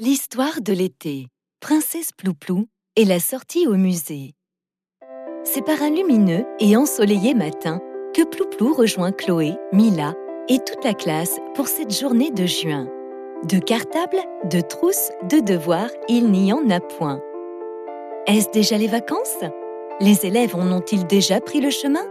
L'histoire 0.00 0.60
de 0.60 0.72
l'été, 0.72 1.26
Princesse 1.58 2.12
Plouplou 2.16 2.68
et 2.94 3.04
la 3.04 3.18
sortie 3.18 3.66
au 3.66 3.74
musée. 3.74 4.36
C'est 5.42 5.64
par 5.64 5.82
un 5.82 5.90
lumineux 5.90 6.46
et 6.60 6.76
ensoleillé 6.76 7.34
matin 7.34 7.80
que 8.14 8.22
Plouplou 8.22 8.74
rejoint 8.74 9.10
Chloé, 9.10 9.56
Mila 9.72 10.14
et 10.48 10.60
toute 10.60 10.84
la 10.84 10.94
classe 10.94 11.40
pour 11.56 11.66
cette 11.66 11.92
journée 11.92 12.30
de 12.30 12.46
juin. 12.46 12.86
De 13.48 13.58
cartables, 13.58 14.20
de 14.44 14.60
trousses, 14.60 15.10
de 15.28 15.40
devoirs, 15.40 15.90
il 16.08 16.30
n'y 16.30 16.52
en 16.52 16.70
a 16.70 16.78
point. 16.78 17.20
Est-ce 18.28 18.50
déjà 18.50 18.78
les 18.78 18.86
vacances? 18.86 19.42
Les 19.98 20.24
élèves 20.24 20.54
en 20.54 20.70
ont-ils 20.70 21.08
déjà 21.08 21.40
pris 21.40 21.60
le 21.60 21.70
chemin? 21.70 22.06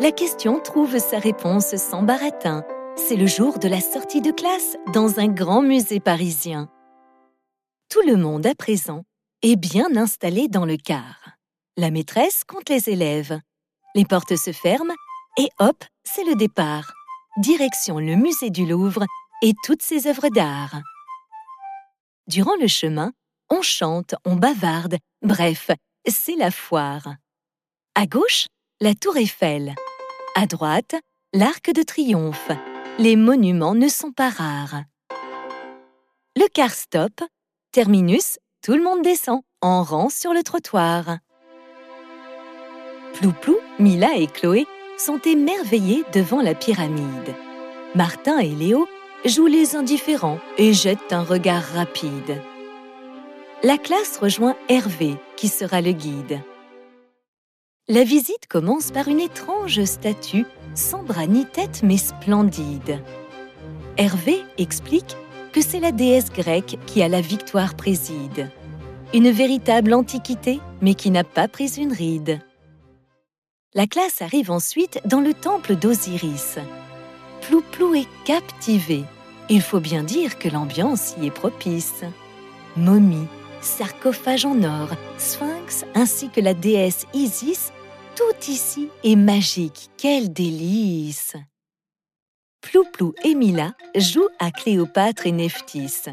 La 0.00 0.10
question 0.10 0.58
trouve 0.58 0.96
sa 0.96 1.18
réponse 1.18 1.76
sans 1.76 2.02
baratin. 2.02 2.64
C'est 2.96 3.16
le 3.16 3.26
jour 3.26 3.58
de 3.58 3.68
la 3.68 3.82
sortie 3.82 4.22
de 4.22 4.30
classe 4.30 4.78
dans 4.94 5.20
un 5.20 5.28
grand 5.28 5.60
musée 5.60 6.00
parisien. 6.00 6.70
Tout 7.90 8.02
le 8.06 8.16
monde 8.16 8.46
à 8.46 8.54
présent 8.54 9.04
est 9.40 9.56
bien 9.56 9.96
installé 9.96 10.48
dans 10.48 10.66
le 10.66 10.76
car. 10.76 11.30
La 11.78 11.90
maîtresse 11.90 12.44
compte 12.44 12.68
les 12.68 12.90
élèves. 12.90 13.40
Les 13.94 14.04
portes 14.04 14.36
se 14.36 14.52
ferment 14.52 14.92
et 15.38 15.48
hop, 15.58 15.82
c'est 16.04 16.24
le 16.24 16.34
départ. 16.34 16.92
Direction 17.38 17.98
le 17.98 18.14
musée 18.14 18.50
du 18.50 18.66
Louvre 18.66 19.06
et 19.40 19.54
toutes 19.64 19.80
ses 19.80 20.06
œuvres 20.06 20.28
d'art. 20.28 20.82
Durant 22.26 22.56
le 22.60 22.66
chemin, 22.66 23.12
on 23.48 23.62
chante, 23.62 24.14
on 24.26 24.36
bavarde, 24.36 24.98
bref, 25.22 25.70
c'est 26.06 26.36
la 26.36 26.50
foire. 26.50 27.14
À 27.94 28.06
gauche, 28.06 28.48
la 28.82 28.94
tour 28.94 29.16
Eiffel. 29.16 29.74
À 30.34 30.44
droite, 30.46 30.94
l'arc 31.32 31.72
de 31.72 31.82
triomphe. 31.82 32.50
Les 32.98 33.16
monuments 33.16 33.74
ne 33.74 33.88
sont 33.88 34.12
pas 34.12 34.28
rares. 34.28 34.82
Le 36.36 36.46
car 36.52 36.72
stop 36.72 37.22
Terminus, 37.78 38.40
tout 38.60 38.72
le 38.72 38.82
monde 38.82 39.02
descend, 39.02 39.42
en 39.60 39.84
rang 39.84 40.08
sur 40.08 40.34
le 40.34 40.42
trottoir. 40.42 41.18
Plouplou, 43.14 43.56
Mila 43.78 44.16
et 44.16 44.26
Chloé 44.26 44.66
sont 44.96 45.20
émerveillés 45.24 46.02
devant 46.12 46.42
la 46.42 46.56
pyramide. 46.56 47.36
Martin 47.94 48.40
et 48.40 48.48
Léo 48.48 48.88
jouent 49.24 49.46
les 49.46 49.76
indifférents 49.76 50.40
et 50.56 50.72
jettent 50.72 51.12
un 51.12 51.22
regard 51.22 51.62
rapide. 51.72 52.42
La 53.62 53.78
classe 53.78 54.18
rejoint 54.18 54.56
Hervé, 54.68 55.14
qui 55.36 55.46
sera 55.46 55.80
le 55.80 55.92
guide. 55.92 56.40
La 57.86 58.02
visite 58.02 58.48
commence 58.48 58.90
par 58.90 59.06
une 59.06 59.20
étrange 59.20 59.84
statue, 59.84 60.46
sans 60.74 61.04
bras 61.04 61.28
ni 61.28 61.46
tête 61.46 61.84
mais 61.84 61.96
splendide. 61.96 63.00
Hervé 63.98 64.42
explique 64.58 65.16
que 65.52 65.60
c'est 65.60 65.80
la 65.80 65.92
déesse 65.92 66.30
grecque 66.30 66.78
qui 66.86 67.02
a 67.02 67.08
la 67.08 67.20
victoire 67.20 67.74
préside. 67.74 68.50
Une 69.14 69.30
véritable 69.30 69.94
antiquité, 69.94 70.60
mais 70.80 70.94
qui 70.94 71.10
n'a 71.10 71.24
pas 71.24 71.48
pris 71.48 71.76
une 71.78 71.92
ride. 71.92 72.40
La 73.74 73.86
classe 73.86 74.22
arrive 74.22 74.50
ensuite 74.50 75.00
dans 75.04 75.20
le 75.20 75.34
temple 75.34 75.76
d'Osiris. 75.76 76.58
Plouplou 77.42 77.94
est 77.94 78.08
captivé. 78.24 79.04
Il 79.48 79.62
faut 79.62 79.80
bien 79.80 80.02
dire 80.02 80.38
que 80.38 80.48
l'ambiance 80.48 81.14
y 81.20 81.26
est 81.26 81.30
propice. 81.30 82.02
Momie, 82.76 83.26
sarcophage 83.60 84.44
en 84.44 84.62
or, 84.62 84.90
sphinx 85.18 85.84
ainsi 85.94 86.28
que 86.28 86.40
la 86.40 86.54
déesse 86.54 87.06
Isis, 87.14 87.72
tout 88.16 88.50
ici 88.50 88.88
est 89.04 89.16
magique. 89.16 89.90
Quel 89.96 90.32
délice 90.32 91.34
Plouplou 92.60 93.14
et 93.24 93.34
Mila 93.34 93.72
jouent 93.96 94.28
à 94.38 94.50
Cléopâtre 94.50 95.26
et 95.26 95.32
Nephthys. 95.32 96.04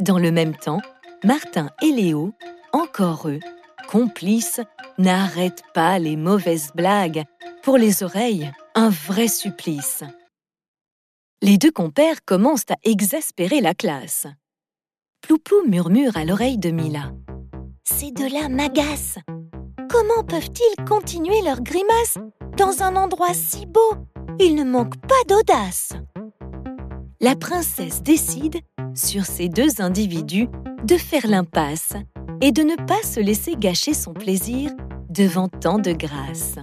Dans 0.00 0.18
le 0.18 0.30
même 0.30 0.56
temps, 0.56 0.80
Martin 1.24 1.70
et 1.82 1.92
Léo, 1.92 2.32
encore 2.72 3.28
eux, 3.28 3.40
complices, 3.88 4.60
n'arrêtent 4.98 5.64
pas 5.74 5.98
les 5.98 6.16
mauvaises 6.16 6.70
blagues. 6.74 7.24
Pour 7.62 7.78
les 7.78 8.02
oreilles, 8.02 8.50
un 8.74 8.88
vrai 8.88 9.28
supplice. 9.28 10.02
Les 11.42 11.58
deux 11.58 11.70
compères 11.70 12.24
commencent 12.24 12.70
à 12.70 12.76
exaspérer 12.84 13.60
la 13.60 13.74
classe. 13.74 14.26
Plouplou 15.20 15.66
murmure 15.66 16.16
à 16.16 16.24
l'oreille 16.24 16.58
de 16.58 16.70
Mila. 16.70 17.12
Ces 17.84 18.10
deux-là 18.12 18.48
m'agacent. 18.48 19.18
Comment 19.90 20.24
peuvent-ils 20.24 20.84
continuer 20.84 21.42
leurs 21.42 21.60
grimaces 21.60 22.18
dans 22.56 22.82
un 22.82 22.96
endroit 22.96 23.34
si 23.34 23.66
beau? 23.66 24.11
Il 24.38 24.54
ne 24.54 24.64
manque 24.64 24.96
pas 24.96 25.22
d'audace. 25.28 25.92
La 27.20 27.36
princesse 27.36 28.02
décide, 28.02 28.60
sur 28.94 29.24
ces 29.24 29.48
deux 29.48 29.80
individus, 29.80 30.48
de 30.84 30.96
faire 30.96 31.26
l'impasse 31.26 31.94
et 32.40 32.52
de 32.52 32.62
ne 32.62 32.76
pas 32.86 33.02
se 33.04 33.20
laisser 33.20 33.54
gâcher 33.56 33.94
son 33.94 34.12
plaisir 34.12 34.70
devant 35.08 35.48
tant 35.48 35.78
de 35.78 35.92
grâce. 35.92 36.56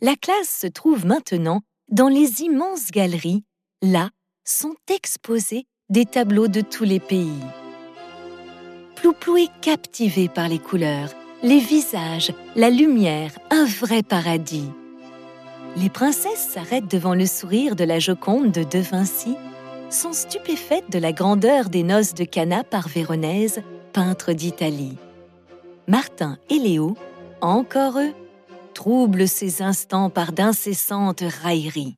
La 0.00 0.14
classe 0.14 0.56
se 0.60 0.66
trouve 0.68 1.04
maintenant 1.06 1.62
dans 1.90 2.08
les 2.08 2.42
immenses 2.42 2.90
galeries. 2.90 3.44
Là 3.82 4.10
sont 4.44 4.74
exposés 4.92 5.66
des 5.90 6.06
tableaux 6.06 6.48
de 6.48 6.60
tous 6.60 6.84
les 6.84 7.00
pays. 7.00 7.42
Plouplou 8.96 9.36
est 9.36 9.60
captivé 9.60 10.28
par 10.28 10.48
les 10.48 10.58
couleurs, 10.58 11.10
les 11.42 11.60
visages, 11.60 12.32
la 12.56 12.70
lumière, 12.70 13.32
un 13.50 13.64
vrai 13.64 14.02
paradis 14.02 14.70
les 15.78 15.90
princesses 15.90 16.48
s'arrêtent 16.52 16.90
devant 16.90 17.14
le 17.14 17.26
sourire 17.26 17.76
de 17.76 17.84
la 17.84 18.00
Joconde 18.00 18.50
de 18.50 18.64
De 18.64 18.80
Vinci, 18.80 19.36
sont 19.90 20.12
stupéfaites 20.12 20.90
de 20.90 20.98
la 20.98 21.12
grandeur 21.12 21.68
des 21.68 21.84
noces 21.84 22.14
de 22.14 22.24
Cana 22.24 22.64
par 22.64 22.88
Véronèse, 22.88 23.62
peintre 23.92 24.32
d'Italie. 24.32 24.98
Martin 25.86 26.36
et 26.50 26.58
Léo, 26.58 26.96
encore 27.40 27.98
eux, 27.98 28.12
troublent 28.74 29.28
ces 29.28 29.62
instants 29.62 30.10
par 30.10 30.32
d'incessantes 30.32 31.22
railleries. 31.42 31.96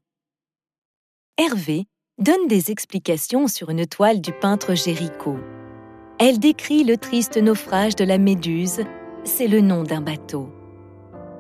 Hervé 1.39 1.87
donne 2.19 2.49
des 2.49 2.71
explications 2.71 3.49
sur 3.49 3.71
une 3.71 3.87
toile 3.87 4.21
du 4.21 4.33
peintre 4.33 4.75
Géricault. 4.75 5.41
Elle 6.19 6.39
décrit 6.39 6.85
le 6.85 6.99
triste 6.99 7.39
naufrage 7.39 7.97
de 7.97 8.05
la 8.05 8.19
Méduse, 8.19 8.83
c'est 9.25 9.49
le 9.49 9.63
nom 9.63 9.85
d'un 9.85 10.03
bateau. 10.03 10.51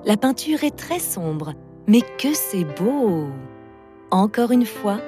La 0.06 0.16
peinture 0.16 0.64
est 0.64 0.76
très 0.76 0.98
sombre, 0.98 1.52
mais 1.90 2.02
que 2.02 2.32
c'est 2.34 2.62
beau 2.62 3.26
Encore 4.12 4.52
une 4.52 4.64
fois, 4.64 5.00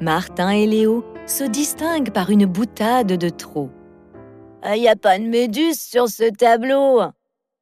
Martin 0.00 0.50
et 0.50 0.66
Léo 0.66 1.04
se 1.26 1.44
distinguent 1.44 2.10
par 2.10 2.28
une 2.28 2.44
boutade 2.44 3.12
de 3.12 3.28
trop. 3.28 3.70
Il 4.64 4.68
ah, 4.68 4.76
n'y 4.76 4.88
a 4.88 4.96
pas 4.96 5.16
de 5.16 5.24
méduse 5.24 5.80
sur 5.80 6.08
ce 6.08 6.28
tableau. 6.28 7.02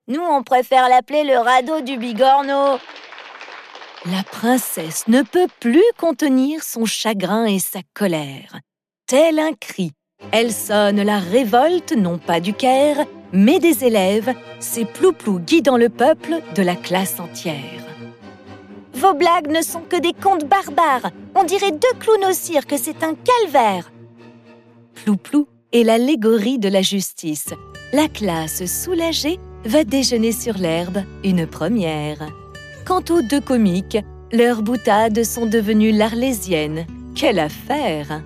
Nous, 0.08 0.22
on 0.22 0.42
préfère 0.42 0.88
l'appeler 0.88 1.22
le 1.22 1.36
radeau 1.36 1.82
du 1.82 1.98
bigorneau. 1.98 2.78
La 4.06 4.22
princesse 4.30 5.06
ne 5.06 5.20
peut 5.20 5.48
plus 5.60 5.84
contenir 5.98 6.62
son 6.62 6.86
chagrin 6.86 7.44
et 7.44 7.58
sa 7.58 7.80
colère. 7.92 8.58
Tel 9.06 9.38
un 9.38 9.52
cri, 9.52 9.92
elle 10.30 10.50
sonne 10.50 11.02
la 11.02 11.18
révolte 11.18 11.92
non 11.92 12.16
pas 12.16 12.40
du 12.40 12.54
Caire, 12.54 13.04
mais 13.34 13.58
des 13.58 13.84
élèves, 13.84 14.32
ces 14.60 14.86
plouplous 14.86 15.40
guidant 15.40 15.76
le 15.76 15.90
peuple 15.90 16.40
de 16.54 16.62
la 16.62 16.74
classe 16.74 17.20
entière. 17.20 17.91
Vos 19.02 19.14
blagues 19.14 19.48
ne 19.48 19.62
sont 19.62 19.80
que 19.80 20.00
des 20.00 20.12
contes 20.12 20.48
barbares. 20.48 21.10
On 21.34 21.42
dirait 21.42 21.72
deux 21.72 21.98
clowns 21.98 22.30
au 22.30 22.32
cirque, 22.32 22.74
c'est 22.80 23.02
un 23.02 23.14
calvaire. 23.16 23.90
Plouplou 24.94 25.48
est 25.72 25.82
l'allégorie 25.82 26.60
de 26.60 26.68
la 26.68 26.82
justice. 26.82 27.48
La 27.92 28.06
classe 28.06 28.64
soulagée 28.64 29.40
va 29.64 29.82
déjeuner 29.82 30.30
sur 30.30 30.56
l'herbe, 30.56 31.02
une 31.24 31.48
première. 31.48 32.28
Quant 32.86 33.02
aux 33.10 33.22
deux 33.22 33.40
comiques, 33.40 33.98
leurs 34.30 34.62
boutades 34.62 35.24
sont 35.24 35.46
devenues 35.46 35.90
l'arlésiennes. 35.90 36.86
Quelle 37.16 37.40
affaire 37.40 38.22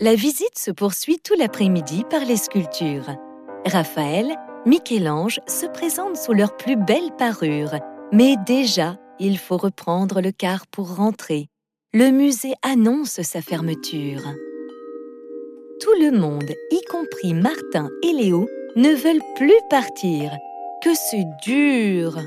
La 0.00 0.16
visite 0.16 0.58
se 0.58 0.72
poursuit 0.72 1.20
tout 1.20 1.34
l'après-midi 1.38 2.02
par 2.10 2.24
les 2.24 2.36
sculptures. 2.36 3.14
Raphaël, 3.66 4.36
Michel-Ange 4.66 5.38
se 5.46 5.66
présentent 5.66 6.16
sous 6.16 6.32
leur 6.32 6.56
plus 6.56 6.74
belle 6.74 7.12
parure 7.16 7.78
mais 8.12 8.36
déjà, 8.46 8.98
il 9.18 9.38
faut 9.38 9.56
reprendre 9.56 10.20
le 10.20 10.32
car 10.32 10.66
pour 10.66 10.96
rentrer. 10.96 11.48
Le 11.92 12.10
musée 12.10 12.54
annonce 12.62 13.22
sa 13.22 13.40
fermeture. 13.40 14.22
Tout 15.80 15.94
le 16.00 16.10
monde, 16.10 16.50
y 16.70 16.80
compris 16.90 17.34
Martin 17.34 17.88
et 18.02 18.12
Léo, 18.12 18.48
ne 18.76 18.90
veulent 18.90 19.24
plus 19.34 19.60
partir. 19.70 20.32
Que 20.82 20.90
c'est 20.94 21.24
dur 21.42 22.18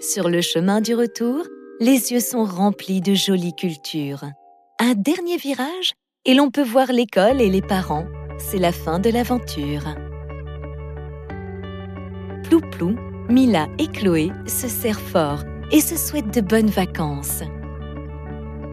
Sur 0.00 0.28
le 0.28 0.40
chemin 0.40 0.80
du 0.80 0.94
retour, 0.94 1.46
les 1.80 2.12
yeux 2.12 2.20
sont 2.20 2.44
remplis 2.44 3.00
de 3.00 3.14
jolies 3.14 3.54
cultures. 3.54 4.24
Un 4.80 4.94
dernier 4.94 5.36
virage 5.36 5.94
et 6.24 6.34
l'on 6.34 6.50
peut 6.50 6.64
voir 6.64 6.92
l'école 6.92 7.40
et 7.40 7.48
les 7.48 7.62
parents. 7.62 8.06
C'est 8.38 8.58
la 8.58 8.72
fin 8.72 8.98
de 8.98 9.10
l'aventure. 9.10 9.94
Plou-plou 12.44 12.96
Mila 13.28 13.68
et 13.78 13.88
Chloé 13.88 14.32
se 14.46 14.68
serrent 14.68 15.00
fort 15.00 15.44
et 15.70 15.80
se 15.80 15.96
souhaitent 15.96 16.34
de 16.34 16.40
bonnes 16.40 16.70
vacances. 16.70 17.42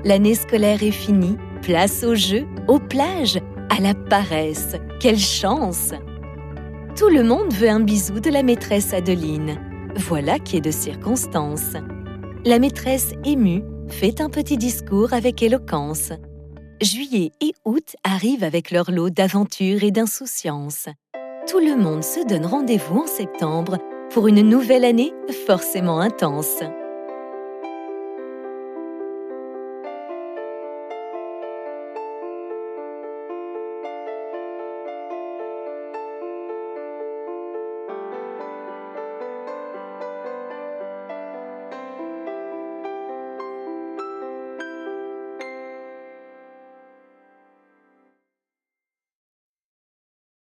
L'année 0.06 0.36
scolaire 0.36 0.82
est 0.84 0.92
finie, 0.92 1.38
Place 1.62 2.04
aux 2.04 2.14
jeux, 2.14 2.46
aux 2.68 2.78
plages, 2.78 3.40
à 3.70 3.82
la 3.82 3.96
paresse. 3.96 4.76
Quelle 5.00 5.18
chance 5.18 5.94
Tout 6.96 7.10
le 7.10 7.24
monde 7.24 7.52
veut 7.54 7.70
un 7.70 7.80
bisou 7.80 8.20
de 8.20 8.30
la 8.30 8.44
maîtresse 8.44 8.94
Adeline. 8.94 9.60
Voilà 9.96 10.38
qui 10.38 10.58
est 10.58 10.62
de 10.62 10.70
circonstance. 10.70 11.74
La 12.46 12.60
maîtresse 12.60 13.14
émue 13.26 13.64
fait 13.88 14.22
un 14.22 14.30
petit 14.30 14.58
discours 14.58 15.12
avec 15.12 15.42
éloquence. 15.42 16.12
Juillet 16.84 17.32
et 17.42 17.54
août 17.66 17.96
arrivent 18.04 18.44
avec 18.44 18.70
leur 18.70 18.92
lot 18.92 19.10
d'aventures 19.10 19.84
et 19.84 19.92
d'insouciance. 19.92 20.88
Tout 21.50 21.60
le 21.60 21.76
monde 21.76 22.04
se 22.04 22.24
donne 22.28 22.46
rendez-vous 22.46 23.00
en 23.00 23.08
septembre 23.08 23.80
pour 24.12 24.28
une 24.28 24.42
nouvelle 24.42 24.86
année 24.86 25.14
forcément 25.46 26.00
intense. 26.00 26.62